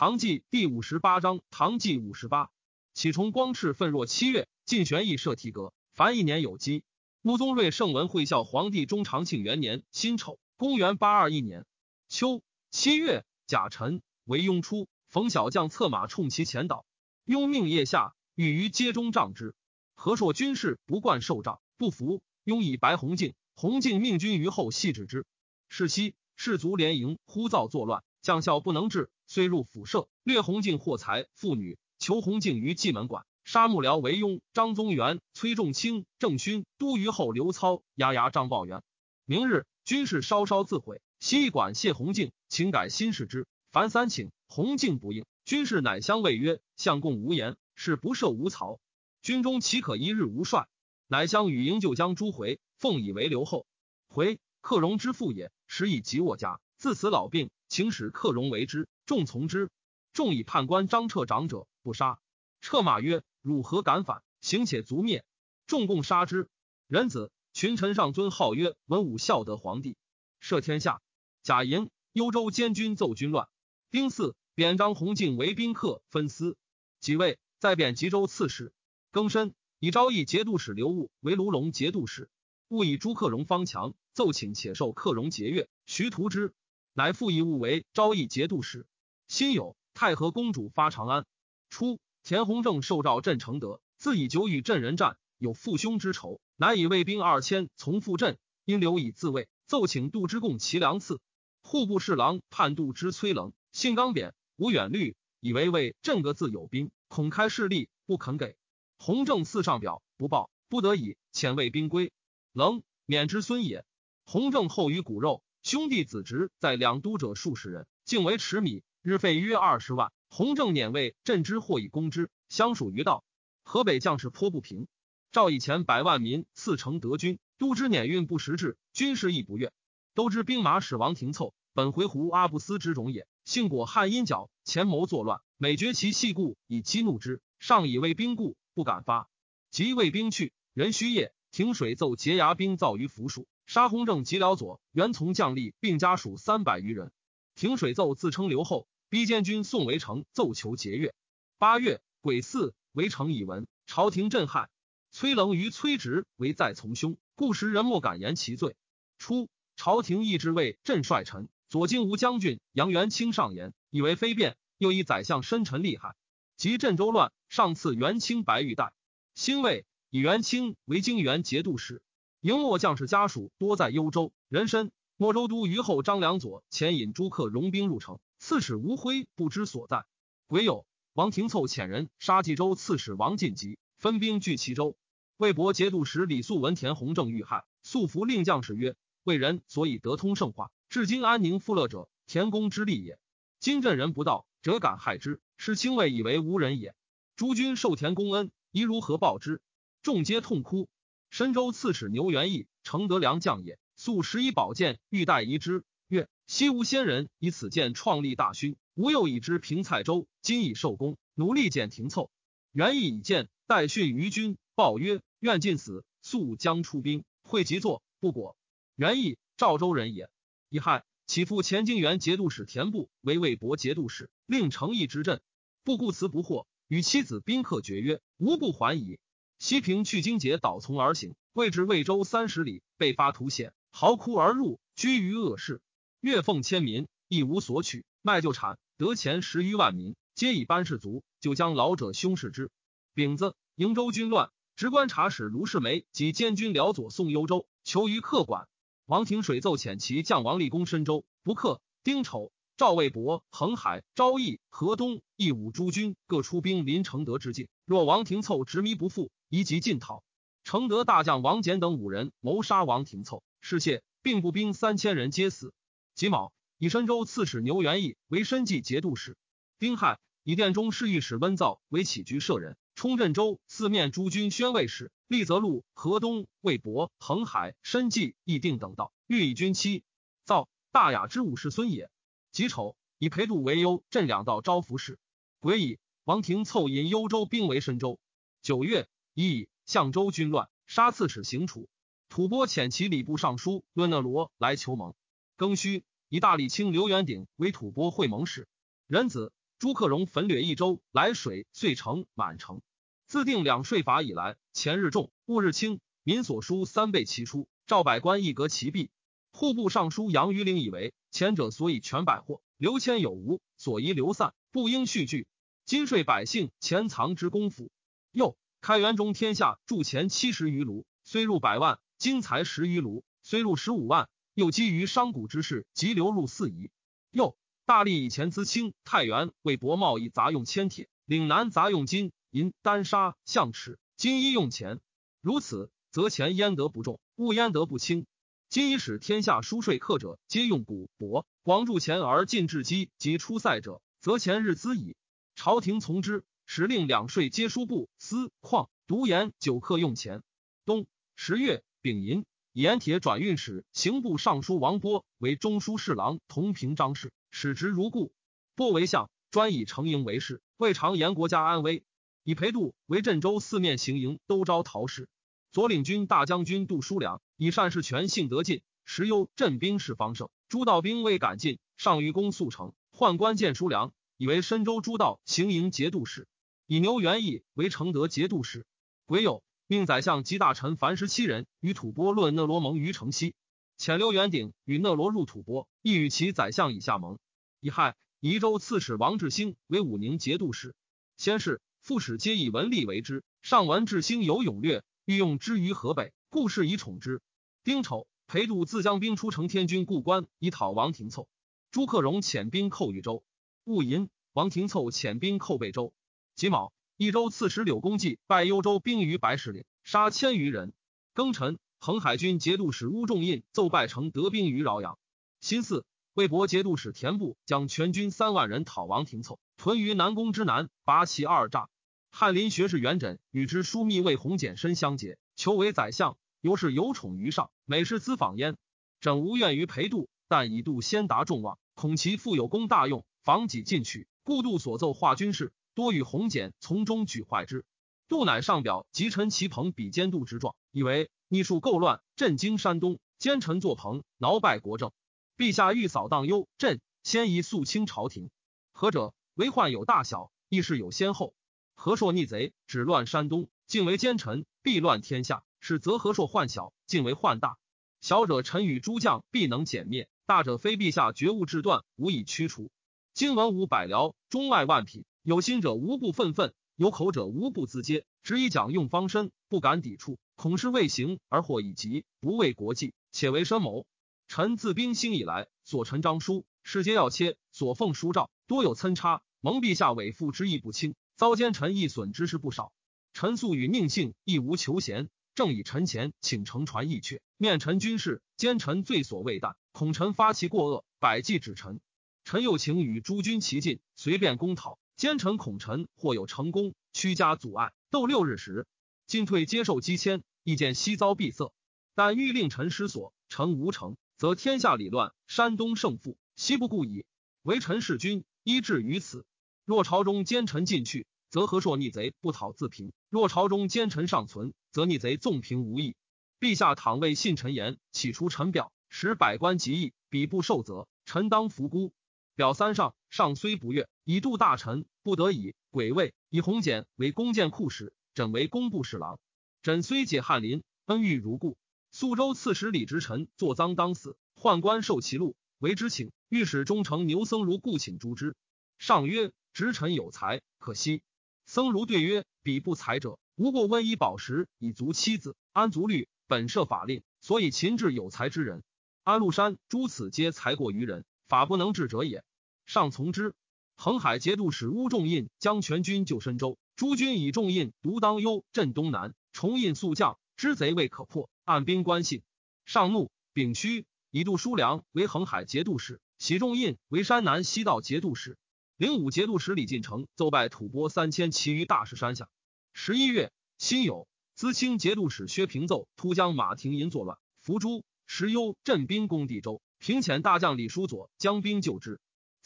[0.00, 2.50] 唐纪第五十八章，唐纪五十八，
[2.94, 6.84] 启崇光赤奋若七月，晋玄义设提阁，凡一年有基。
[7.20, 11.66] 穆宗睿圣文会孝皇帝中长庆元年辛丑，公元八二一年
[12.08, 12.40] 秋
[12.70, 16.86] 七月甲辰，为雍初，冯小将策马冲其前倒，
[17.26, 19.54] 雍命腋下，欲于街中杖之。
[19.94, 22.22] 何硕军士不惯受杖，不服。
[22.44, 25.26] 雍以白红镜，红镜命军于后细致之。
[25.68, 33.24] 是夕，士卒连营，呼噪作乱，将校不能治，虽入府舍，掠弘敬货财妇女，求弘敬于蓟门馆。
[33.44, 38.82] 杀幕僚为雍、张宗元、崔仲卿、郑勋、都虞候刘操、牙牙张抱元。
[39.26, 43.46] 明日，军士稍稍自毁，西一馆谢弘敬，请改新事之。
[43.70, 45.24] 凡三请，弘敬不应。
[45.44, 48.80] 军士乃相谓曰：“相公无言，是不赦无曹。
[49.22, 50.66] 军中岂可一日无帅？”
[51.06, 53.64] 乃相与营救将诸回，奉以为留后。
[54.08, 56.60] 回克荣之父也，时以及我家。
[56.76, 59.72] 自此老病，请使克荣为之，众从之。
[60.12, 62.20] 众以判官张彻长者，不杀。
[62.60, 63.24] 彻马曰。
[63.42, 64.22] 汝何敢反？
[64.40, 65.24] 行且族灭，
[65.66, 66.48] 众共杀之。
[66.86, 69.96] 仁子群臣上尊号曰文武孝德皇帝，
[70.40, 71.02] 赦天下。
[71.42, 73.48] 贾莹幽州监军奏军乱。
[73.90, 76.56] 丁巳，贬张弘敬为宾客分司。
[77.00, 78.72] 即位，再贬吉州刺史。
[79.10, 82.30] 庚申，以昭义节度使刘悟为卢龙节度使。
[82.68, 85.66] 戊以朱克荣方强，奏请且受克荣节钺。
[85.84, 86.54] 徐图之，
[86.92, 88.86] 乃复以戊为昭义节度使。
[89.30, 91.24] 辛酉，太和公主发长安。
[91.68, 92.00] 初。
[92.24, 101.20] 田弘正受诏镇承德，自以久与镇人战，有父兄之仇，乃以卫兵二千从赴镇，因留以自卫，奏请杜之贡其粮赐。
[101.62, 108.56] 户部侍郎判杜之崔冷，性刚贬，无远虑，以为为镇各自有兵，恐开势力，不肯给。
[108.98, 112.12] 弘正四上表不报，不得已遣卫兵归。
[112.52, 113.84] 冷免之孙也。
[114.26, 120.12] 弘正后于骨肉，兄弟子侄在两都者数十人，竟为持米，日费约二十万。
[120.28, 123.24] 弘正辇位镇之，或以攻之，相属于道。
[123.62, 124.86] 河北将士颇不平。
[125.32, 129.72] 赵以前百万民赐成德军，都知辇运不实至，军事亦不悦。
[130.14, 133.26] 都知兵马使王廷凑，本回鹘阿不思之种也。
[133.44, 137.40] 幸果汉阴角，前谋作乱，每绝其细故，以激怒之。
[137.58, 139.28] 上以为兵故，不敢发。
[139.70, 147.10] 即卫兵去，人虚夜，停水奏节牙兵造于府署，杀弘正及辽左原从将吏，并家属三百余人。
[147.56, 148.86] 停水奏自称刘后。
[149.10, 151.12] 逼监军宋围城奏求节钺。
[151.58, 154.70] 八月癸巳，围城已闻，朝廷震撼。
[155.10, 158.76] 崔冷与崔植为在从兄，故时人莫敢言其罪。
[159.18, 164.56] 初，朝廷议之为镇帅臣左京吴将军杨元清上言，以为非变。
[164.78, 166.14] 又以宰相深沉厉害，
[166.56, 168.92] 及镇州乱，上赐元清白玉带。
[169.34, 172.00] 兴魏以元清为京元节度使。
[172.40, 178.20] 营末将士家属多在幽州，人参莫州都虞候张良佐遣引诸客戎兵入城。
[178.40, 180.06] 刺史吴辉不知所在。
[180.46, 184.96] 癸酉，王廷凑遣人杀冀州刺史王进吉，分兵据齐州。
[185.36, 193.18] 魏博节度使李肃闻田弘正遇害，素服令将士曰：“魏人所以得通圣化，至今安宁富乐者，田公之力也。
[193.58, 196.94] 今镇人不到，者敢害之，是清魏以为无人也。
[197.36, 199.60] 诸君受田公恩，宜如何报之？”
[200.00, 200.88] 众皆痛哭。
[201.28, 205.84] 深州刺史牛元义，承德良将也，素十以宝剑，欲待遗之。
[206.10, 212.32] 曰：西吴先人以此剑创立大勋，吾又以之平蔡州，今已受功，努力减停凑。
[212.72, 217.22] 元意以剑待训于军，报曰：愿尽死，速将出兵。
[217.42, 218.56] 会即作不果。
[218.96, 220.28] 元意赵州人也。
[220.68, 225.40] 乙亥，起复前京原节度使田部为魏博节度使，令成邑之镇。
[225.84, 229.20] 不顾辞不惑，与妻子宾客绝曰：无不还矣。
[229.60, 235.80] 西平去京节，倒从而行，未至魏州三十里，被发图险，嚎哭而入，居于恶室。
[236.20, 242.70] 月俸千民，亦无所取，卖旧产，得钱十余万民，皆以班士卒，就将老者凶视之。
[243.14, 248.68] 丙子，瀛州军乱，直观察使卢世梅及监军辽左宋幽州，求于客馆。
[249.06, 251.80] 王廷水奏遣其将王立功深州，不克。
[252.04, 257.66] 丁丑，赵魏博、恒海、昭义、河东义武诸军各出兵临承德之境。
[257.86, 260.22] 若王廷凑执迷不复，宜即进讨。
[260.64, 265.72] 承德大将王简等五人谋杀王廷凑，失窃，并步兵三千人皆死。
[266.20, 269.38] 己卯，以深州刺史牛元义为申济节度使。
[269.78, 275.10] 丁亥，以殿中侍御史温造为起居舍人，充镇州四面诸军宣慰使。
[275.28, 280.04] 立泽路、河东、魏博、恒海、申济、义定等道，欲以军期。
[280.44, 282.10] 造大雅之武士孙也。
[282.52, 285.18] 己丑，以裴度为幽镇两道招抚使。
[285.58, 288.20] 癸乙，王廷凑引幽州兵为深州。
[288.60, 291.88] 九月，乙以相州军乱，杀刺史行楚。
[292.28, 295.14] 吐蕃遣其礼部尚书论讷罗来求盟。
[295.60, 296.04] 庚戌。
[296.30, 298.66] 以大理卿刘元鼎为吐蕃会盟使，
[299.06, 302.80] 仁子朱克融焚掠益州，来水遂成满城。
[303.26, 309.10] 自定两税法以来，前日重，物日轻，民所书三倍其出，赵百官一格其弊。
[309.52, 315.46] 户部尚书杨于陵以为，前者所以全百货，刘谦有无，所宜流散，不应续聚。
[315.84, 317.90] 今税百姓钱藏之功夫。
[318.30, 324.30] 又开元中天下铸钱七十余炉，虽入百万；金财十余炉，虽入十五万。
[324.54, 326.90] 又基于商贾之事，即流入四夷。
[327.30, 327.56] 又
[327.86, 335.00] 大力以前资清太原为博贸易杂用铅铁，岭南杂用金银丹砂象齿，金衣用钱。
[335.40, 338.26] 如此，则钱焉得不重，物焉得不轻？
[338.68, 345.16] 今已使天下输税客者，皆用古帛，广铸钱而进至基及出塞者，则钱日资矣。
[345.56, 350.42] 朝廷从之，时令两税皆输布丝矿独盐酒客用钱。
[350.84, 352.44] 冬十月丙寅。
[352.72, 358.32] 盐铁转运使刑部尚书王波为中书侍郎同平章事，使职如故。
[358.76, 362.04] 波为相，专以承营为事，未尝言国家安危。
[362.44, 365.28] 以裴度为镇州四面行营都招讨使，
[365.72, 376.46] 左领军大将军杜叔良以善事权幸得进，时忧镇兵势方盛，诸道兵未赶进，上于公速成，宦官见叔良，以为深州诸道行营节度使，
[376.86, 378.86] 以牛元义为承德节度使。
[379.26, 379.60] 癸酉。
[379.90, 383.56] 命宰相及大臣凡十七人与吐蕃论讷罗盟于城西，
[383.98, 387.40] 遣刘元鼎与讷罗入吐蕃，亦与其宰相以下盟。
[387.80, 390.94] 乙亥，宜州刺史王志兴为武宁节度使。
[391.36, 393.42] 先是，副使皆以文吏为之。
[393.62, 397.42] 上闻志兴有勇略，欲用之于河北，故事以宠之。
[397.82, 401.48] 丁丑，裴度自将兵出承天军故关，以讨王廷凑。
[401.90, 403.42] 朱克融遣兵寇豫州。
[403.82, 406.14] 戊寅，王廷凑遣兵寇贝州。
[406.54, 406.92] 己卯。
[407.22, 410.94] 益州刺史柳公济败幽州兵于白石岭，杀千余人。
[411.34, 415.18] 庚辰，恒海军节度使乌仲印奏败城得兵于饶阳。
[415.60, 416.02] 辛巳，
[416.32, 421.88] 魏博节度使田部将全军三万人讨王廷凑，屯于南宫之南，拔其二栅。
[422.30, 428.78] 翰林学士元稹与之枢密魏弘简深相结，求为宰相，尤是有宠于上，每事咨访焉。
[429.20, 435.70] 整无怨于裴度，但以度先达众望，恐其复有功大用，防己进取，故度所奏化军事。
[436.00, 437.84] 多与鸿简从中举坏之，
[438.26, 445.12] 杜乃上表及陈其鹏比监督之状，以为逆数构乱，震惊山东，奸臣作朋，挠败国政。
[445.58, 448.48] 陛下欲扫荡幽镇，先宜肃清朝廷。
[448.92, 449.34] 何者？
[449.52, 451.52] 为患有大小，亦是有先后。
[451.94, 455.64] 何硕逆贼，只乱山东，竟为奸臣，必乱天下。
[455.80, 457.76] 是则何硕患小，竟为患大。
[458.22, 462.90] 小者臣与诸将必能歼灭，大者非陛下绝物治断，无以驱除。
[463.34, 465.26] 今文武百僚，中外万品。
[465.42, 468.24] 有心者无不愤愤，有口者无不自嗟。
[468.42, 474.06] 只以讲用方深，不敢抵触，恐是未行而祸以及，不为国计，且为深谋。
[474.48, 479.40] 臣自兵兴以来，所陈章书，世皆要切；所奉书诏，多有参差。
[479.62, 482.92] 蒙陛下委负之意不轻，遭奸臣易损之事不少。
[483.32, 491.98] 臣素与命性亦无求贤，正以臣前请乘船意阙，面陈军事，奸臣罪所未惮，恐臣发其过恶，百计指臣。
[492.44, 494.98] 臣又请与诸军齐进，随便攻讨。
[495.20, 498.86] 奸臣恐臣或有成功，屈家阻碍，斗六日时，
[499.26, 501.74] 进退接受机迁，意见悉遭闭塞。
[502.14, 507.26] 但欲令臣失所，臣无成，则天下理乱，山东胜负，悉不顾矣。
[507.64, 509.44] 唯臣弑君，依至于此。
[509.84, 516.16] 若朝中奸臣尽去，则何硕逆贼不讨自平；若朝中奸臣尚存，则逆贼纵平无益。
[516.60, 522.14] 陛下倘未信臣言，起除臣表，使百官极议，彼不受责，臣当服孤。
[522.60, 529.40] 表三上，上虽不悦，以度大臣，不得已，鬼位以红简为弓箭库使，枕为工部侍郎。
[529.80, 531.78] 枕虽解翰林，恩遇如故。
[532.10, 536.32] 肃州刺史李直臣作赃当死，宦官受其禄，为之请。
[536.50, 538.54] 御史中丞牛僧孺故请诛之。
[538.98, 541.22] 上曰：直臣有才，可惜。
[541.64, 548.82] 僧孺对曰：彼不才者，无过温衣饱食以足妻子，安足虑，本设法令，所以秦治有才之人。
[549.24, 552.44] 安禄山诸此皆才过于人，法不能治者也。
[552.90, 553.54] 上从之。
[553.94, 562.42] 恒海节度使乌仲印将全军救深州，诸军以重印独当忧镇东南，重印速将，知贼未可破，按兵关信。
[562.84, 568.58] 上怒，丙戌，以杜叔良为恒海节度使，喜重印为山南西道节度使。
[568.96, 572.48] 灵武节度使李进成奏拜吐蕃三千其余大石山下。
[572.92, 578.02] 十一月，辛酉，资清节度使薛平奏突将马廷寅作乱，伏诛。
[578.26, 582.18] 时幽镇兵攻地州，平遣大将李叔佐将兵救之。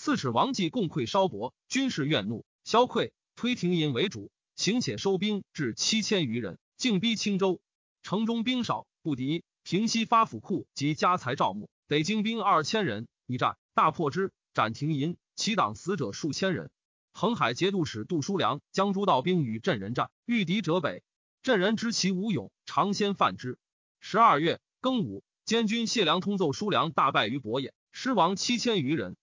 [0.05, 7.59] 刺史王继共溃稍伯，军士怨怒，萧溃推廷尹为主，行且收兵至七千余人，进逼青州。
[8.03, 16.71] 城中兵少不敌，平西发府库及家财赵募，得精兵二千人一战，大破之，斩廷尹，其党死者数千人。
[17.15, 21.03] 恒海节度使杜叔良将诸道兵与镇人战，遇敌者北。
[21.43, 23.59] 镇人知其无勇，常先犯之。
[24.01, 29.17] 十二月庚午，监军谢良通奏叔良大败于博野，失亡七千余人。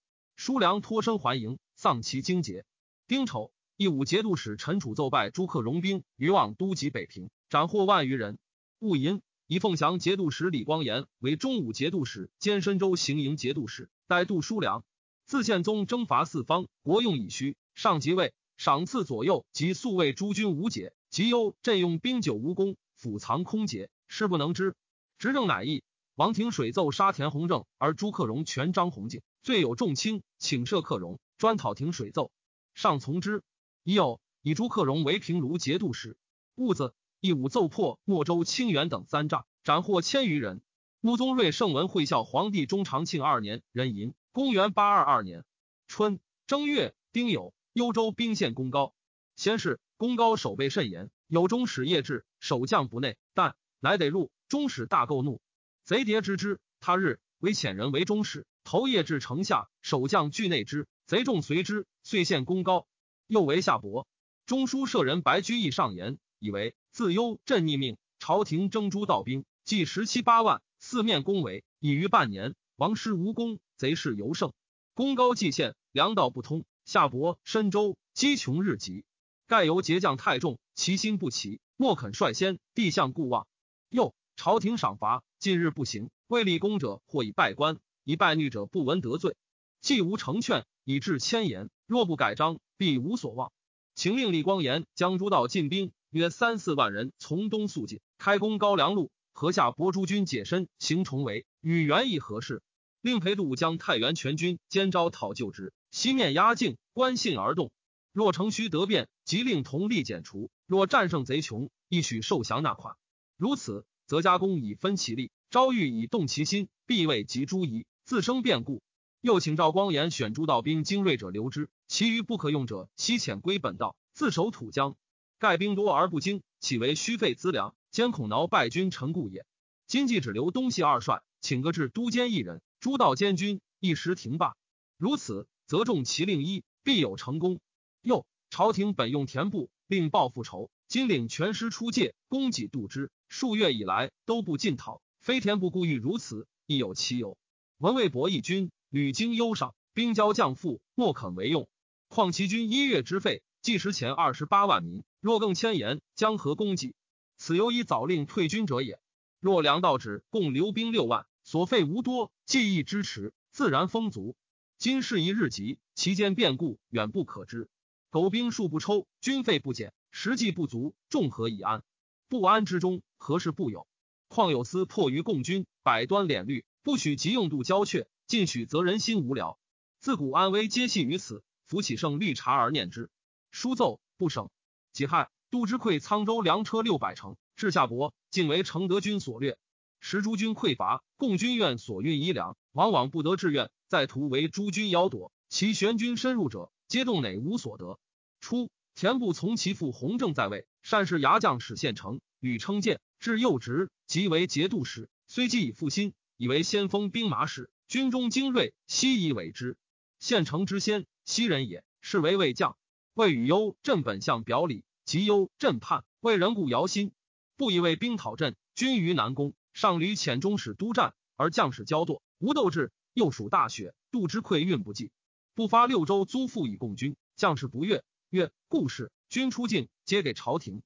[0.43, 2.65] 叔良脱身还营，丧其精节。
[3.05, 8.39] 丁丑，义武节度使陈楚奏败朱克荣兵于望都及北平，斩获万余人。
[8.79, 14.83] 戊寅，以凤翔节度使李光炎为中武节度使兼深州行营节度使，代杜叔良。
[15.27, 24.75] 自宪宗征伐四方，国用已虚，上即位，赏赐左右及宿卫诸军无解，即忧朕用兵久无功，府藏空竭，事不能知。
[25.19, 25.83] 执政乃议。
[26.15, 32.31] 王庭水奏杀田弘正，而朱克荣全张弘敬，罪有重轻，请赦克荣，专讨庭水奏，
[32.75, 33.43] 上从之。
[33.83, 36.15] 已有以朱克荣为平卢节度使。
[36.53, 40.61] 戊子，一武奏破莫州清源等三诈，斩获千余人。
[40.99, 45.43] 穆宗睿圣文会孝皇帝中长庆二年壬寅，公元八二二年
[45.87, 48.93] 春正月丁酉，幽州兵陷公高。
[49.35, 54.29] 先是，公高守备甚严，有中使夜至，守将不内，但乃得入。
[54.47, 55.41] 中使大构怒。
[55.83, 62.85] 贼谍知之，他日为遣人为中使，投夜至城下，守将惧内之，贼众随之，遂献功高。
[63.25, 64.07] 又为夏伯
[64.45, 74.53] 中书舍人白居易上言，以为自忧朕逆命，朝廷征诸道兵，计十七八万，四面攻围，已逾半年，王师无功，贼势尤盛。
[74.93, 79.03] 功高既陷，粮道不通，夏伯深州饥穷日急，
[79.47, 83.47] 盖由节将太重，其心不齐，莫肯率先，帝相固望。
[83.89, 85.23] 又朝廷赏罚。
[85.39, 89.35] 近日不行，为立功者或以拜官，以拜逆者不闻得罪。
[89.81, 91.69] 既无成劝，以致千言。
[91.87, 93.51] 若不改章，必无所望。
[93.95, 99.11] 请令李光炎将诸道进兵，约三四万人，从东肃进，开攻高梁路。
[99.33, 102.61] 河下博诸军解身，行重围，与元义何事？
[103.01, 107.73] 令裴度将太原全军兼招讨就职，西面压境，观信而动。
[108.13, 112.95] 若城虚得变，即令同力减除；若战胜贼穷，亦许受降纳款。
[113.35, 113.85] 如此。
[114.07, 118.81] 则加工以分其力，招欲以动其心，必为及诸夷，自生变故。
[119.19, 124.95] 又请赵光言选诸道兵精锐者留之，其余不可用者悉遣归本道，自守土疆。
[125.39, 127.75] 盖兵多而不精，岂为虚费资粮？
[127.89, 129.45] 兼恐挠败军臣故也。
[129.87, 134.55] 今既只留东西二帅，请个至都监一人，诸道监军一时停罢。
[134.95, 137.59] 如此，则重其令一，必有成功。
[138.01, 140.71] 又朝廷本用田部，令报复仇。
[140.87, 147.37] 今领全师出界，供给度之，数月以来都不进讨，非田不故欲如此，亦有其由。
[147.77, 151.69] 文魏博义军屡经忧伤，兵交将富，莫肯为用。
[152.07, 156.95] 况其军一月之费，计时前二十八万民，若更迁言，将何供给？
[157.37, 158.99] 此犹以早令退军者也。
[159.39, 164.35] 若粮道止，共留兵六万，所费无多，计议支持，自然丰足。
[164.79, 167.69] 今事一日急，其间变故远不可知。
[168.09, 169.93] 苟兵数不抽，军费不减。
[170.09, 171.83] 实际不足，众何以安？
[172.27, 173.85] 不安之中，何事不有？
[174.31, 179.59] 况有司迫于共军，百端敛虑，不许急用度交阙，尽许则人心无聊。
[179.99, 183.09] 自古安危皆系于此，扶起胜虑察而念之。
[183.51, 184.49] 书奏不省。
[184.93, 189.57] 己亥，杜之溃沧州粮车六百乘，至夏伯，竟为承德军所掠。
[189.99, 197.99] 时诸军匮乏，共军愿所运衣粮，往往不得志愿，在途为诸军邀夺，其玄军深入者，皆动馁无所得。
[198.39, 198.71] 初。
[198.95, 205.07] 田不从其父弘正在位，善事牙将史县城，屡称谏，至幼职，即为节度使。
[205.27, 209.77] 虽既以复心，以为先锋兵马使，军中精锐，悉以为之。
[210.17, 212.77] 县城之先，昔人也，是为魏将。
[213.13, 217.11] 魏与忧镇本相表里，及忧镇叛，魏人故摇心，
[217.57, 222.91] 不以为兵讨镇，军于南宫，上屡遣中使督战，而将士骄惰，无斗志。
[223.13, 225.11] 又属大雪，度之溃运不济，
[225.53, 228.03] 不发六州租赋以供军，将士不悦。
[228.31, 230.81] 曰：故事军出境，皆给朝廷。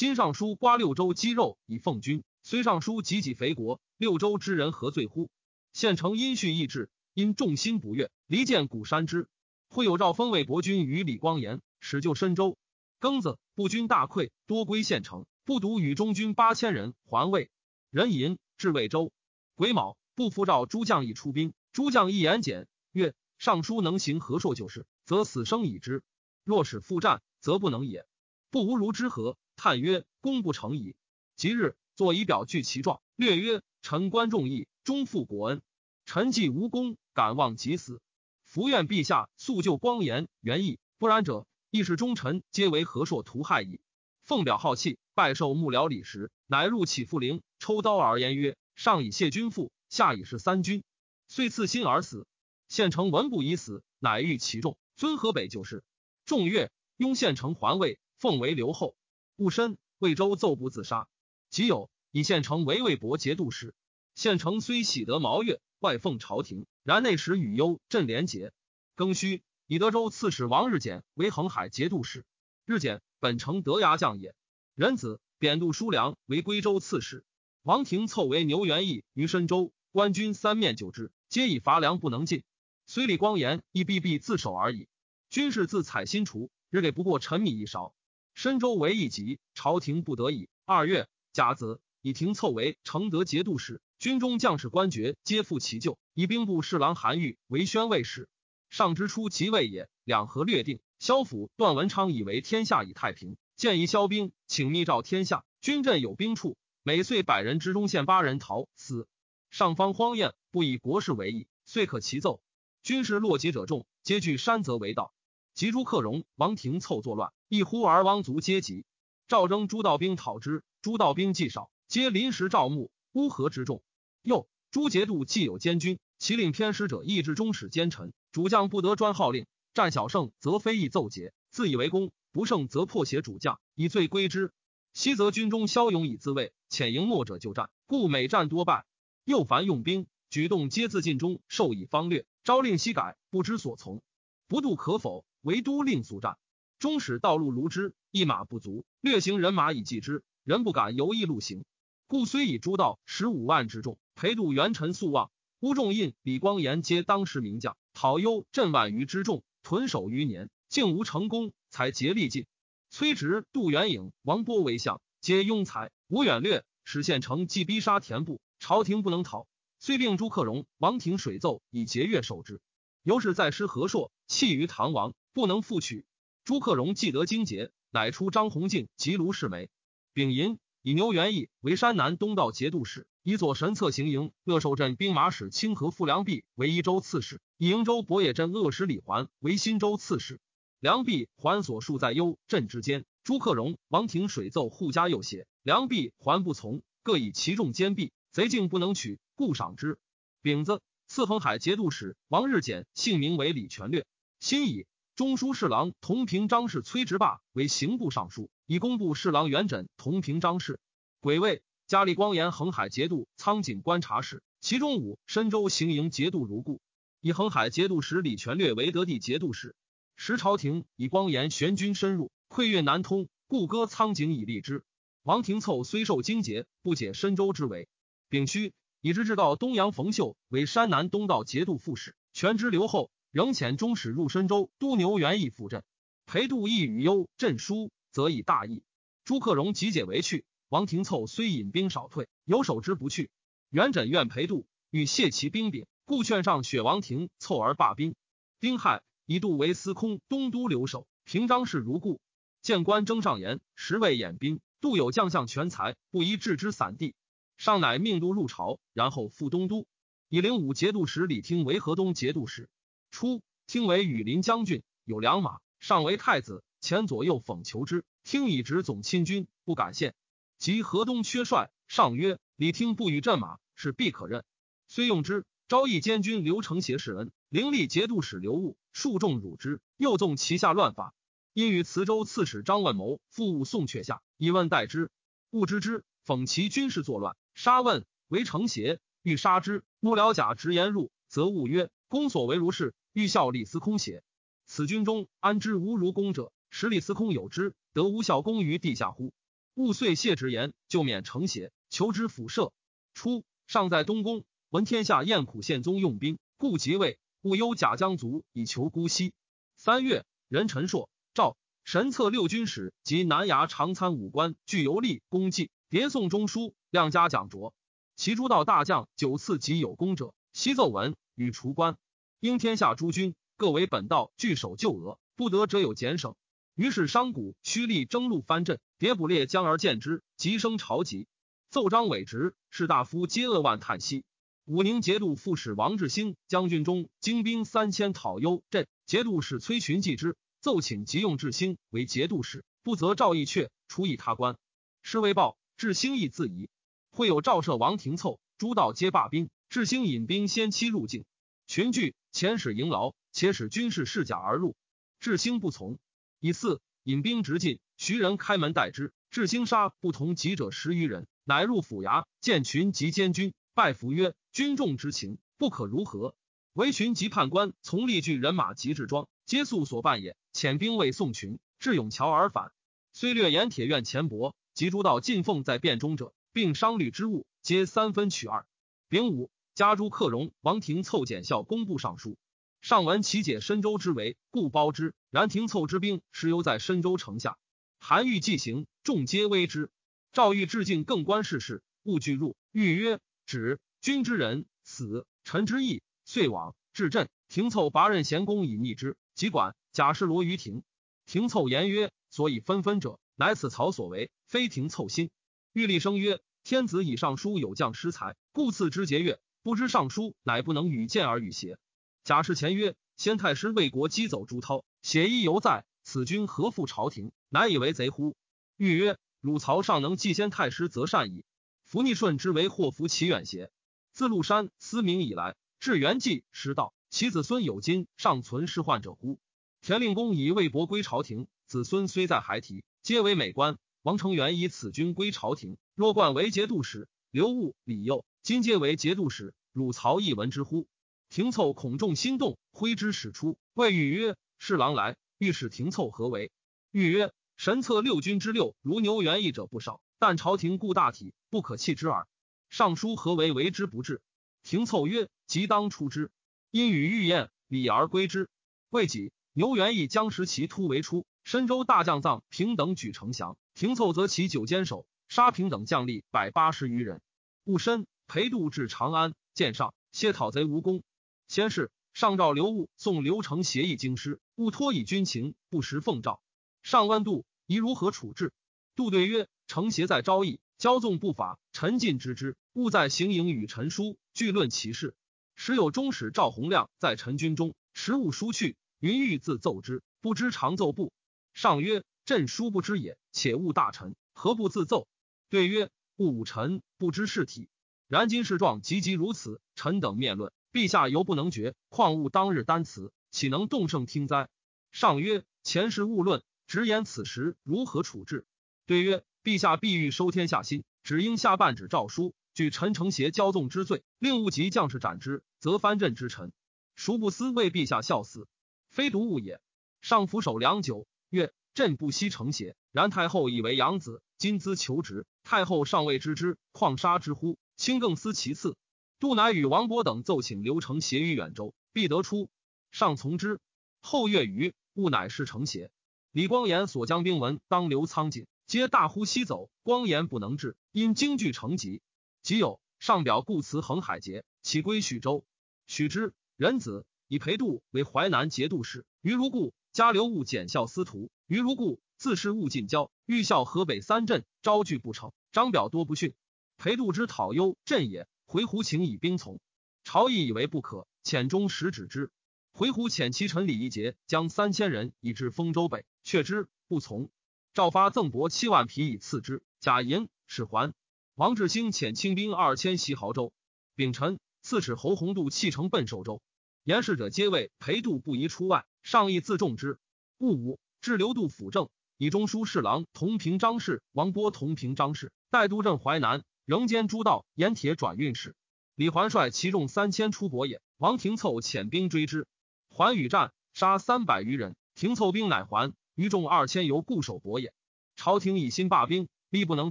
[0.00, 5.28] 今尚书刮六州鸡肉以奉君，虽尚书己己肥国，六州之人何罪乎？
[5.74, 9.28] 县城因蓄意志，因众心不悦，离间古山之。
[9.68, 12.56] 会有诏封为伯君与李光炎，使救深州。
[12.98, 15.26] 庚子，步军大溃，多归县城。
[15.44, 17.50] 不独与中军八千人还魏。
[17.90, 19.12] 人寅，至魏州。
[19.54, 21.52] 癸卯，不服诏诸将以出兵。
[21.74, 26.02] 诸将一言简，曰：尚书能行何硕就是，则死生已之。
[26.42, 28.06] 若使复战，则不能也。
[28.50, 29.36] 不无如之何？
[29.60, 30.96] 叹曰：功不成矣。
[31.36, 35.60] 即日作仪表具其状，略曰：臣观众义，终负国恩。
[36.06, 38.00] 臣既无功，敢望即死。
[38.42, 43.82] 伏愿陛下速救光颜原意，不然者，亦是忠臣皆为何硕屠害矣。
[44.24, 50.82] 奉表好气，拜受幕僚礼时，乃入启复陵，抽刀而言曰：上以谢君父，下以是三军，
[51.28, 52.26] 遂赐心而死。
[52.68, 55.84] 县城闻不已死，乃欲其众尊河北就是。
[56.24, 58.96] 众月，雍县城还魏，奉为留后。
[59.40, 61.08] 戊申，魏州奏不自杀。
[61.48, 63.74] 己酉，以县城为魏博节度使。
[64.14, 68.52] 县城虽喜得毛月，外奉朝廷，然内时与忧镇连结。
[68.94, 72.26] 庚戌，以德州刺史王日简为恒海节度使。
[72.66, 74.34] 日简本城德牙将也。
[74.74, 77.24] 仁子贬度叔良为归州刺史。
[77.62, 82.42] 王庭凑为牛元义于深州，官军三面救之，皆以乏粮不能进。
[82.84, 84.86] 虽李光炎亦必必自守而已。
[85.30, 87.94] 军士自采新除，日给不过陈米一勺。
[88.34, 90.48] 深州为一急，朝廷不得已。
[90.64, 93.82] 二月，甲子，以廷凑为承德节度使。
[93.98, 98.28] 军中将士官爵皆复其旧，以兵部侍郎韩愈为宣慰使。
[98.70, 100.80] 上之初即位也，两河略定。
[100.98, 106.56] 萧府段文昌以为天下已太平，建议萧兵，请密诏天下，军阵有兵处。
[106.82, 109.06] 每岁百人之中，限八人逃死。
[109.50, 112.40] 上方荒宴，不以国事为意，遂可齐奏。
[112.82, 115.12] 军士落籍者众，皆据山泽为道。
[115.52, 118.84] 及朱克荣、王庭凑作乱，一呼而王族皆急。
[119.26, 123.82] 赵征诸道兵讨之，诸道兵既少，皆临时召募乌合之众。
[124.22, 128.12] 又朱节度既有监军，其令偏师者亦至中使奸臣。
[128.30, 134.52] 主将不得专号令，战小胜则非议奏节，自以为功；不胜则破写主将，以罪归之。
[134.94, 138.84] 昔则军中骁勇以自卫，遣迎末者就战，故每战多败。
[139.24, 144.02] 又凡用兵举动，皆自尽中受以方略，朝令夕改，不知所从。
[144.46, 145.24] 不度可否？
[145.40, 146.38] 唯都令速战。
[146.80, 151.66] 终使道路如之，一马不足，略行人马以济之，人不敢由一路行。
[152.06, 162.46] 故虽以诸道十五万之众陪度元臣速望，乌仲印、李光炎皆当时名将，讨幽镇万余之众，屯守余年，竟无成功，才竭力尽。
[162.88, 169.46] 崔植、杜元颖、王波为相，皆庸才，无远略，使县城既逼杀田部，朝廷不能逃。
[169.80, 172.58] 虽并朱克荣、王庭水奏以节月守之，
[173.02, 176.06] 由是在师和硕，弃于唐王，不能复取。
[176.44, 179.68] 朱克荣既得荆节，乃出张弘敬及卢世梅。
[180.12, 190.40] 丙寅，以牛元义为山南东道节度使，以左神策行营乐寿镇兵马使清河傅良弼为宜州刺史，以瀛州博野镇恶使李环为新州刺史。
[190.80, 199.98] 良弼还所戍在幽镇之间，朱克荣、王庭水奏护家右胁，良弼还不从，各以其众坚壁，贼竟不能取，故赏之。
[200.40, 204.06] 丙子，赐横海节度使王日简姓名为李全略，
[204.40, 204.86] 辛以
[205.20, 210.80] 中书侍郎同平章事崔直霸为刑部尚书，以工部侍郎元稹同平章事。
[211.20, 216.80] 癸未，加立光延恒海节度苍井观察使，其中武深州行营节度如故，
[217.20, 219.76] 以恒海节度使李全略为德地节度使。
[220.16, 224.86] 时朝廷以光严玄军深入，溃越难通，故割苍井以立之。
[225.22, 227.90] 王廷凑虽受荆节，不解深州之围。
[228.30, 235.84] 丙戌，以之至道东阳冯秀为山南东道节度副使，权之留后，仍遣中使入深州都牛元义赴镇。
[236.26, 238.82] 裴度义与忧镇书，则以大义。
[239.24, 240.44] 朱克荣集解为去。
[240.68, 243.30] 王廷凑虽引兵少退，有守之不去。
[243.70, 248.14] 元稹愿裴度欲谢其兵柄，故劝上雪王庭凑而罢兵。
[248.60, 249.02] 丁亥。
[249.26, 252.20] 以度为司空东都留守，平章事如故。
[252.62, 254.58] 谏官征上言，实为演兵。
[254.80, 257.14] 度有将相全才，不宜置之散地。
[257.56, 259.86] 上乃命度入朝，然后赴东都。
[260.28, 262.68] 以灵武节度使李听为河东节度使。
[263.10, 268.04] 初，听为羽林将军，有良马，上为太子，前左右讽求之。
[268.24, 270.14] 听以直总亲军，不敢献。
[270.58, 274.44] 及河东缺帅，上曰：“李听不与镇马，是必可任。”
[274.88, 275.44] 虽用之。
[275.68, 281.14] 昭义监军刘承协世恩，灵力节度使刘务数众辱之，又纵旗下乱法。
[281.52, 285.12] 因与磁州刺史张万谋复务宋阙下，以问代之。
[285.50, 289.84] 务知之，讽其军事作乱，杀问为承协，欲杀之。
[290.00, 294.22] 幕僚甲直言入，则务曰：“公所为如是，欲效李司空邪？
[294.66, 296.52] 此军中安知无如公者？
[296.70, 299.32] 使李司空有之，得无效功于地下乎？”
[299.74, 302.72] 务遂谢直言，就免成邪，求之辅射。
[303.14, 304.44] 初，尚在东宫。
[304.68, 307.18] 闻天下厌苦宪宗用兵，故即位。
[307.42, 309.32] 勿忧假将卒以求姑息。
[309.76, 317.74] 三月，任陈硕、赵神策六军使及南衙长参武官具游历功绩，迭送中书，量加奖卓。
[318.14, 321.96] 其诸道大将九次及有功者，悉奏文与除官。
[322.40, 326.34] 应天下诸军各为本道据守旧额，不得者有减省。
[326.74, 331.28] 于是商贾虚力征路藩镇，迭捕猎将而见之，急生朝疾。
[331.68, 334.24] 奏章伟直士大夫皆扼腕叹息。
[334.64, 344.56] 武宁节度副使王志兴将军中精兵三千讨幽镇，节度使崔群继之，奏请即用志兴为节度使，不则赵义阙除以他官。
[345.02, 346.70] 师为报，志兴亦自疑。
[347.10, 351.24] 会有赵赦王廷凑，诸道皆罢兵，志兴引兵先期入境，
[351.70, 354.74] 群聚遣使迎劳，且使军士试甲而入。
[355.20, 356.00] 志兴不从。
[356.40, 359.12] 以四引兵直进，徐人开门待之。
[359.30, 366.34] 至兴杀不同己者十余人，乃入府衙，见群及监军，拜服曰：“军众之情，不可如何？”
[366.74, 370.36] 为群及判官从立具人马及至庄，皆速所办也。
[370.52, 372.72] 遣兵为送群，至永桥而返。
[373.12, 378.66] 虽略沿铁院前薄，及诸道进奉在殿中者，并商旅之物，皆三分取二。
[379.08, 382.36] 丙午，家诸克荣、王廷凑检校工部尚书，
[382.82, 385.14] 上闻其解深州之围，故包之。
[385.30, 387.56] 然廷凑之兵实犹在深州城下。
[387.98, 389.90] 韩愈既行，众皆危之。
[390.34, 392.56] 赵欲致敬更观世事，勿惧入。
[392.72, 393.80] 欲曰：“止！
[394.02, 399.16] 君之人死，臣之义。”遂往至镇，廷凑拔任贤公以逆之。
[399.34, 400.82] 即管贾氏罗于庭。
[401.24, 405.30] 廷凑言曰：“所以纷纷者，乃此曹所为，非廷凑心。”
[405.72, 409.38] 玉立声曰：“天子以上书有将失才，故赐之节钺。
[409.62, 411.78] 不知尚书乃不能与见而与邪？”
[412.24, 417.30] 贾氏前曰：“先太师为国击走朱涛，写衣犹在。”此君何负朝廷？
[417.50, 418.34] 乃以为贼乎？
[418.76, 421.44] 欲曰：汝曹尚能继先太师，则善矣。
[421.84, 423.70] 伏逆顺之为祸福其远邪？
[424.12, 429.38] 自禄山思明以来，至元纪失道，其子孙有今尚存世患者乎？
[429.82, 433.78] 田令公以魏博归朝廷，子孙虽在孩提，皆为美官。
[434.02, 440.88] 王承元以此君归朝廷，若冠为节度使，刘戊、李佑今皆为节度使，汝曹亦闻之乎？
[441.28, 445.18] 廷凑恐众心动，挥之使出，谓欲曰：侍郎来。
[445.36, 446.50] 欲使廷凑何为？
[446.90, 452.26] 欲曰：神策六军之六，如牛元义者不少，但朝廷固大体，不可弃之耳。
[452.70, 454.22] 尚书何为为之不至？
[454.62, 456.30] 廷凑曰：即当出之。
[456.70, 458.48] 因与御宴，礼而归之。
[458.88, 467.20] 未几，牛元义将食其突围出，深州大将臧平等举城降，廷凑则其九坚守，杀平等将吏百八十余人。
[467.64, 471.02] 戊申，裴度至长安，见上，谢讨贼无功。
[471.48, 471.90] 先是。
[472.12, 476.40] 上诏刘悟送刘成协议京师，勿托以军情，不时奉诏。
[476.84, 478.52] 上问度宜如何处置？
[478.94, 482.56] 度对曰：成协在昭义，骄纵不法，臣尽知之。
[482.72, 485.16] 勿在行营与臣书，据论其事。
[485.56, 491.12] 时有中使赵洪亮在陈军中，持务书去，云欲自奏之，不知常奏不。
[491.52, 495.08] 上曰：朕殊不知也，且勿大臣，何不自奏？
[495.48, 497.68] 对曰：勿武臣不知事体。
[498.10, 500.52] 然今事状急急如此，臣等面论。
[500.72, 504.48] 陛下犹不能决，况勿当日单词，岂能动圣听哉？
[504.90, 508.46] 上曰：前事勿论，直言此时如何处置？
[508.84, 516.50] 对曰：陛下必欲收天下心，只应下半纸诏书，据陈承协骄纵之罪，令勿及将士斩之，则藩镇之臣，
[516.96, 518.48] 孰不思为陛下效死？
[518.88, 519.60] 非独物也。
[520.00, 527.56] 上俯首良久，曰：朕不惜承协，然太后以为养子，今兹求职，太后尚未知之，况杀之乎？
[527.80, 528.76] 卿更思其次。
[529.20, 532.50] 杜乃与王勃等奏请刘承协于远州，必得出。
[532.90, 533.58] 上从之。
[534.02, 535.90] 后月余，戊乃是承协。
[536.30, 539.70] 李光颜所将兵文当刘仓井，皆大呼西走。
[539.82, 542.02] 光颜不能至，因京剧成疾。
[542.42, 545.46] 即有上表故辞横海节，起归许州。
[545.86, 549.06] 许之仁子以裴度为淮南节度使。
[549.22, 551.30] 于如故，加刘戊检校司徒。
[551.46, 555.32] 于如故，自是戊进交，欲效河北三镇，招拒不成。
[555.50, 556.34] 张表多不逊。
[556.80, 558.26] 裴度之讨忧镇也。
[558.46, 559.60] 回鹘请以兵从，
[560.02, 562.30] 朝议以为不可，遣中使止之。
[562.72, 567.28] 回鹘遣其臣李义节将三千人以至丰州北，却之不从。
[567.74, 570.94] 赵发赠帛七万匹以赐之，贾银使还。
[571.34, 573.52] 王志兴遣清兵二千袭亳州。
[573.94, 576.40] 丙辰，刺史侯弘度弃城奔寿州。
[576.84, 579.98] 言事者皆谓裴度不宜出外，上意自重之。
[580.38, 586.42] 戊午，至刘度辅政，以中书侍郎同平章事，王波同平章事，代督镇淮南。
[586.64, 588.54] 仍兼诸道盐铁转运使，
[588.94, 590.80] 李环率其众三千出伯也。
[590.98, 592.46] 王廷凑遣兵追之，
[592.90, 594.76] 环与战，杀三百余人。
[594.94, 597.72] 廷凑兵乃还，余众二千由固守伯也。
[598.16, 599.90] 朝廷以心罢兵，力不能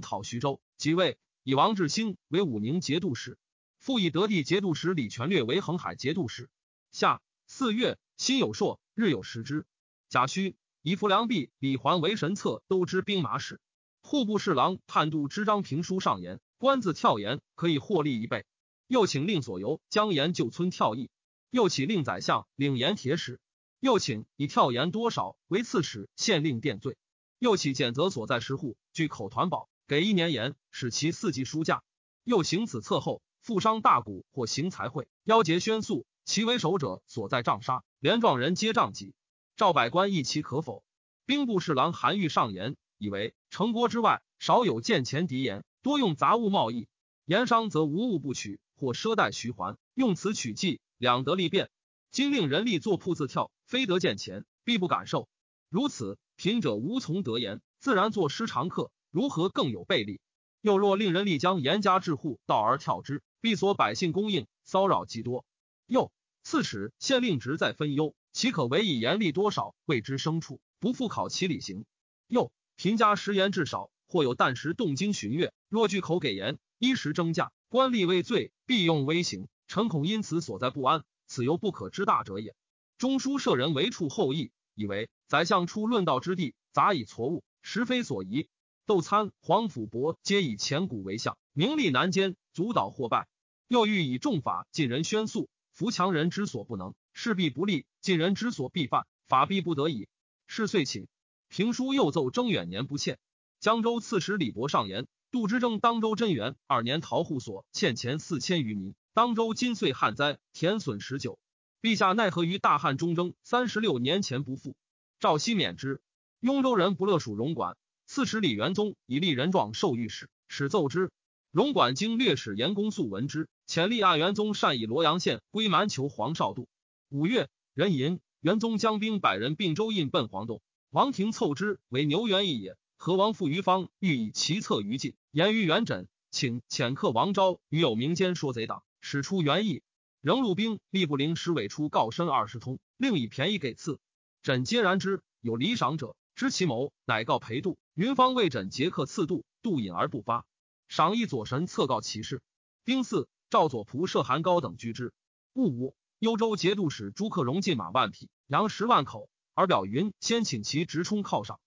[0.00, 0.60] 讨徐州。
[0.76, 3.36] 即位，以王志兴为武宁节度使，
[3.78, 6.48] 复以得地节度使李全略为恒海节度使。
[6.92, 9.66] 夏四月，辛有朔，日有食之。
[10.08, 13.60] 贾诩以扶良弼、李环为神策，都知兵马使。
[14.02, 16.40] 户部侍郎判度知章评书上言。
[16.60, 18.44] 官自跳言可以获利一倍，
[18.86, 21.08] 又请令所由将言就村跳役，
[21.48, 23.40] 又起令宰相领盐铁使，
[23.80, 26.98] 又请以跳言多少为刺史，县令殿罪，
[27.38, 31.82] 又起检责所在十户据口团宝，给一年盐，使其四季书价。
[32.24, 39.14] 又行此策后，富商大贾或行财会，邀结宣肃，其为首者所在杖杀，连状人皆杖己。
[39.56, 40.84] 赵百官议其可否。
[41.24, 45.64] 兵部侍郎韩愈上言，以为城郭之外少有见钱敌言。
[45.82, 46.88] 多用杂物贸易，
[47.24, 51.70] 盐商则无物不取，或赊贷徐还，用此取计，两得利便。
[52.10, 55.26] 今令人力做铺子跳，非得见钱，必不敢受。
[55.70, 60.20] 如此，贫者无从得盐，自然作失常客，如何更有备利？
[60.60, 65.46] 又若令人力将严家治户道而跳之，必所百姓供应，骚扰极多。
[65.86, 66.12] 又
[66.42, 71.86] 刺史、县令职在分忧，岂可为以严厉多少谓之牲畜，不复考其理行？
[72.26, 79.46] 又贫家食盐至少，或有旦时动经巡阅，若据口给言，衣食争价，官吏畏罪，必用威刑。
[79.68, 82.56] 臣恐因此所在不安，此犹不可知大者也。
[82.98, 88.48] 中书舍人为处后议，以为宰相出论道之地，杂以错误，实非所宜。
[88.84, 93.28] 窦参、黄甫伯皆以前古为相，名利难兼，阻倒或败。
[93.68, 100.08] 又欲以重法尽人宣诉，扶强人之所不能，势必不利；尽人之所必犯，法必不得已。
[100.48, 101.06] 事遂寝。
[101.46, 103.20] 评书又奏征远年不欠。
[103.60, 111.38] 江州刺史李博上言：杜之征当州真元二年逃户所欠钱四千余民，当州今岁旱灾，田损十九。
[111.80, 114.74] 陛下奈何于大旱中征三十六年前不复？
[115.20, 116.00] 赵熙免之。
[116.40, 117.76] 雍州人不乐属荣管。
[118.06, 121.12] 刺史李元宗以立人状授御史，使奏之。
[121.52, 126.66] 荣管经略使严公素闻之，遣立案元宗善以罗阳县归蛮求黄少度。
[127.08, 130.60] 五月，壬寅，元宗将兵百人并州印奔黄洞。
[130.90, 132.76] 王庭凑之为牛元义也。
[133.02, 139.82] 何王父于方欲以其策于晋，言于元稹，请遣客王昭与有民间说贼党，使出元义，
[140.20, 143.98] 仍入兵，吏部灵使委出告申二十通，另以便宜给赐。
[144.42, 146.14] 稹皆然之，有离赏者。
[146.34, 147.78] 知其谋，乃告裴度。
[147.94, 150.44] 云方为枕杰克赐度，度隐而不发。
[150.88, 152.42] 赏一左神策告其事。
[152.84, 155.14] 丁巳，赵左仆射韩高等居之。
[155.54, 161.60] 戊午，幽州节度使朱克荣进马万匹，羊十万口，而表云先请其直冲犒赏。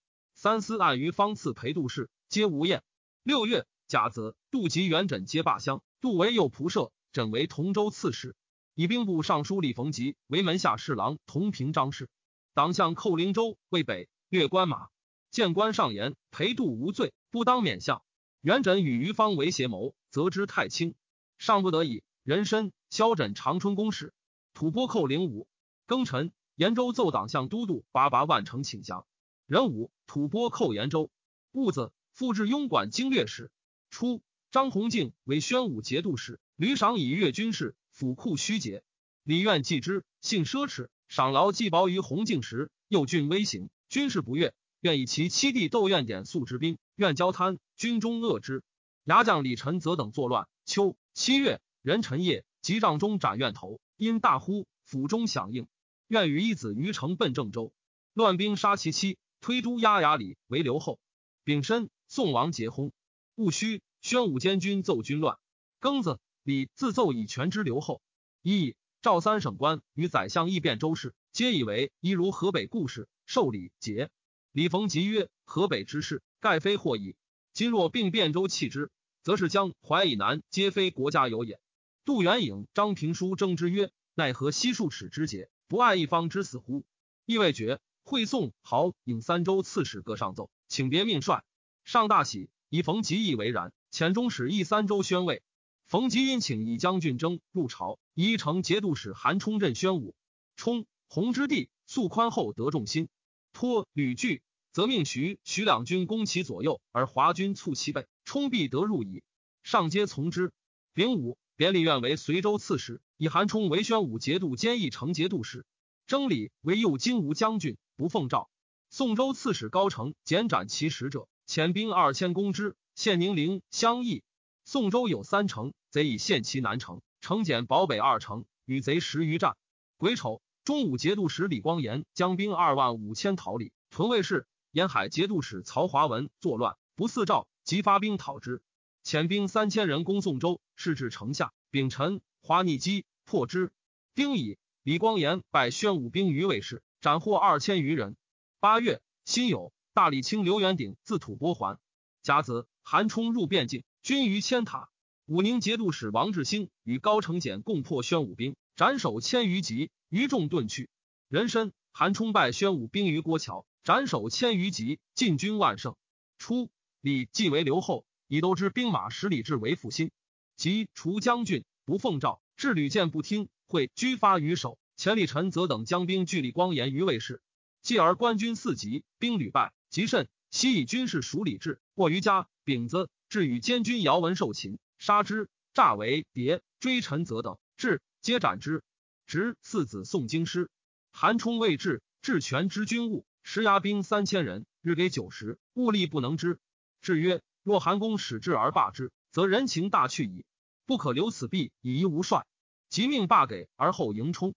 [0.43, 2.83] 三司按于方赐裴度事，皆无厌。
[3.23, 8.35] 六月甲子，杜及元稹皆罢乡，杜为右仆射，稹为同州刺史，
[8.75, 12.09] 以兵部尚书李逢吉为门下侍郎，同平章事。
[12.53, 14.09] 党相寇灵州为北。
[14.27, 14.89] 略官马，
[15.31, 18.03] 见官上言裴度无罪，不当免相。
[18.41, 20.93] 元稹与于方为邪谋，责之太轻，
[21.37, 22.03] 尚不得已。
[22.23, 24.13] 人身萧枕长春宫使，
[24.53, 25.47] 吐蕃寇灵武。
[25.87, 29.05] 庚辰，延州奏党相都督拔拔万城请降。
[29.45, 31.11] 壬午，吐蕃寇延州。
[31.51, 33.51] 戊子，复置庸管经略使。
[33.89, 38.83] 初，张弘敬为宣武节度使，屡赏以阅军事，府库虚竭。
[39.23, 43.69] 李愿继之，性奢侈，赏劳既薄于弘敬时，又峻威行。
[43.89, 48.63] 军事不悦，愿以其七弟窦愿典素之兵，愿交贪，军中恶之。
[49.03, 50.47] 牙将李臣则等作乱。
[50.65, 55.67] 秋七月，壬辰夜，及帐中斩愿头，因大呼，府中响应。
[56.07, 57.73] 愿与一子于城奔郑州，
[58.13, 60.99] 乱兵杀其妻，推都押牙里为留后。
[61.43, 62.93] 丙申，宋王结薨。
[63.35, 65.37] 戊戌，宣武监军奏军乱。
[65.81, 68.01] 庚子，李自奏以权之留后。
[68.41, 73.09] 一赵三省官与宰相议变州事，皆以为一如河北故事。
[73.25, 74.09] 受礼节，
[74.53, 77.17] 李逢吉曰：“河北之事，盖非祸矣。
[77.51, 78.91] 今若并汴州弃之，
[79.23, 81.59] 则是将淮以南皆非国家有也。”
[82.05, 86.85] 杜元颖、张平书争之曰：“奈何悉数尺之节，不爱一方之死乎？”
[87.25, 87.79] 意未决，
[88.13, 91.43] 会宋、豪、颖三州刺史各上奏，请别命帅。
[91.83, 93.73] 上大喜，以冯吉以为然。
[93.91, 95.41] 遣中使议三州宣慰。
[95.87, 100.13] 冯吉因请以将军征入朝，宜城节度使韩冲任宣武。
[100.55, 101.71] 冲，弘之弟。
[101.87, 103.09] 素宽厚得众心，
[103.51, 109.23] 托吕据，则命徐徐两军攻其左右，而华军促其背，冲必得入矣。
[109.63, 110.51] 上皆从之。
[110.93, 115.65] 丙午，贬李愿为随州刺史，以韩冲为宣武节度兼议成节度使。
[116.05, 118.49] 征礼为右金吾将军，不奉诏。
[118.89, 122.75] 宋州刺史高成减斩其使者，遣兵二千攻之。
[122.95, 124.23] 献宁陵相邑。
[124.65, 129.57] 宋州有三城，贼以陷其南城，城减保北二城，与贼十余战。
[129.97, 130.41] 癸丑。
[130.63, 138.61] 中武节度使李光炎将兵二万五千讨李屯卫士，沿海节度使曹华文作乱，不似诏，即发兵讨之。
[139.03, 143.73] 遣兵三千人攻宋州，士至城下，丙辰，华逆击破之。
[144.15, 148.15] 丁乙，李光炎拜宣武兵于卫士，斩获二千余人。
[148.61, 151.77] 八月，辛酉，大理卿刘元鼎自吐蕃还。
[152.21, 154.89] 甲子，韩冲入汴境，军于千塔。
[155.25, 159.91] 武宁节度使王志兴与高承简共破宣武兵，斩首千余级。
[160.07, 160.89] 余众遁去，
[161.27, 165.97] 人参韩冲败宣武兵于郭桥，斩首千余级，进军万胜。
[166.37, 166.69] 初，
[167.01, 170.09] 李继为留后，以都之兵马十里至为复心。
[170.55, 174.77] 及除将军，不奉诏，至屡见不听，会居发于守。
[174.95, 177.41] 钱礼臣则等将兵据立光炎于卫士，
[177.81, 180.29] 继而官军四级，兵屡败，极甚。
[180.51, 188.83] 悉以军事属李治，过于家丙子，至与监军姚文受擒，杀之，诈为谍，追陈则等至，皆斩之。
[189.25, 190.69] 执四子诵经师，
[191.11, 196.59] 韩冲未至，治权之军务，时牙兵三千人，日给九十，物力不能支。
[197.01, 200.45] 至曰：若韩公使至而罢之，则人情大去矣，
[200.85, 202.45] 不可留此弊以遗无帅。
[202.89, 204.53] 即命罢给，而后迎冲。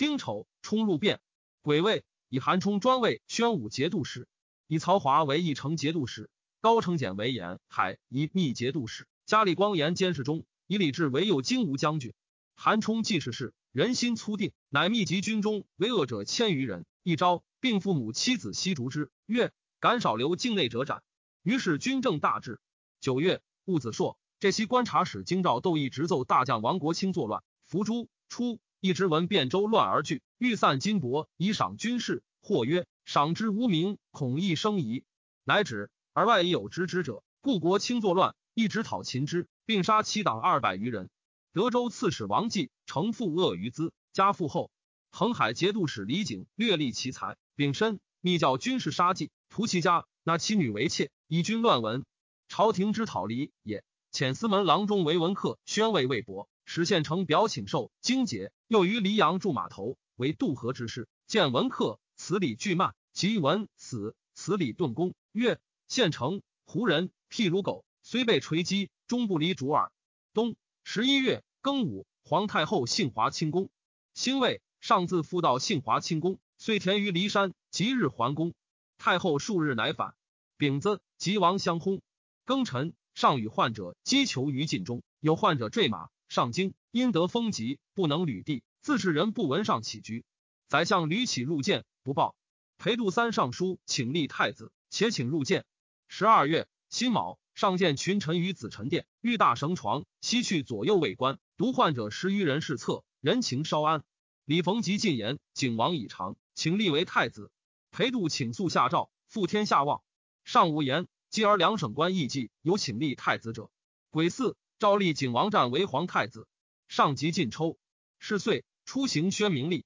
[0.00, 1.20] 丁丑，冲入变。
[1.60, 4.26] 癸未，以韩冲专为宣武节度使，
[4.66, 6.30] 以曹华为义城节度使，
[6.62, 12.14] 高承简为沿海以密节度使，加立光言监视中，以李治为右荆吴将军。
[12.54, 19.10] 韩冲既是事，人心粗定，乃密集军中为恶者千余人，一朝，并父母妻子悉逐之。
[19.26, 21.02] 曰：敢少留境内者斩。
[21.42, 22.58] 于是军政大治。
[23.00, 28.08] 九月，戊子朔，这西观察使京兆窦义直奏大将王国清作乱，伏诛。
[28.30, 28.58] 初。
[28.80, 32.22] 一直闻汴州乱而惧，欲散金帛以赏军士。
[32.42, 35.04] 或曰：“赏之无名，恐亦生疑。”
[35.44, 35.90] 乃止。
[36.14, 41.10] 而外已有知之者，故国清作乱，一直讨秦之，并杀其党二百余人。
[41.52, 44.70] 德州刺史王继承父恶于资，家父后。
[45.10, 52.04] 恒海节度使李景略立其才，丙申，密教军士杀计，屠其家，纳其女为妾，以军乱文。
[52.48, 53.84] 朝廷之讨离也。
[54.12, 56.48] 遣司门郎中为文客，宣慰魏博。
[56.72, 61.08] 使县城表请受荆节，又于黎阳驻码头，为渡河之事。
[61.26, 65.12] 见文客，此礼巨慢，即闻死，此礼顿公。
[65.32, 69.90] 曰：县城胡人，譬如狗，虽被锤击，终不离主耳。
[70.32, 70.54] 冬
[70.84, 73.68] 十一月庚午，皇太后幸华清宫。
[74.14, 78.54] 兴卫上自复到幸华清宫，遂填于骊山，即日还宫。
[78.96, 80.14] 太后数日乃返。
[80.56, 82.00] 丙子，吉王相薨。
[82.46, 86.10] 庚辰，上与患者击球于禁中，有患者坠马。
[86.30, 90.24] 上京因得风疾，不能履地，自是人不闻上起居。
[90.68, 92.36] 宰相屡起入见，不报。
[92.78, 95.64] 裴度三上书请立太子，且请入见。
[96.06, 104.04] 十二月辛卯，上见群臣于子臣殿，欲大绳床，西去左右卫官，独患者十余人侍侧，人情稍安。
[104.44, 107.50] 李逢吉进言，景王已长，请立为太子。
[107.90, 110.00] 裴度请速下诏，复天下望。
[110.44, 113.68] 上无言，继而两省官议计，有请立太子者。
[114.10, 114.56] 癸巳。
[114.80, 116.48] 赵立景王战为皇太子，
[116.88, 117.76] 上级进抽，
[118.18, 119.84] 是岁出行宣明历。